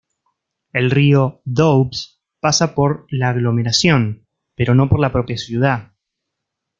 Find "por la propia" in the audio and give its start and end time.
4.89-5.37